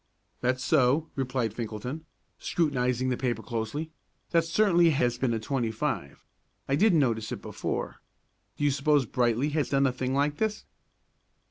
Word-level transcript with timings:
"That's 0.39 0.63
so," 0.63 1.09
replied 1.15 1.53
Finkelton, 1.53 2.05
scrutinizing 2.39 3.09
the 3.09 3.17
paper 3.17 3.43
closely. 3.43 3.91
"That 4.31 4.43
certainly 4.45 4.89
has 4.89 5.19
been 5.19 5.31
a 5.31 5.39
25. 5.39 6.25
I 6.67 6.75
didn't 6.75 6.97
notice 6.97 7.31
it 7.31 7.43
before. 7.43 7.97
Do 8.57 8.63
you 8.63 8.71
suppose 8.71 9.05
Brightly 9.05 9.49
has 9.49 9.69
done 9.69 9.85
a 9.85 9.93
thing 9.93 10.15
like 10.15 10.37
this?" 10.37 10.65